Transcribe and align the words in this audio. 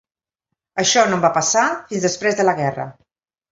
Això 0.83 1.03
no 1.09 1.19
em 1.19 1.21
va 1.27 1.31
passar 1.37 1.67
fins 1.93 2.09
després 2.09 2.43
de 2.43 2.49
la 2.51 2.59
guerra. 2.65 2.91